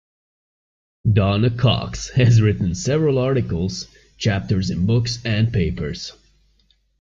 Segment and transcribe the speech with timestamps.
[1.13, 6.11] Donna Cox has written several articles, chapters in books and papers.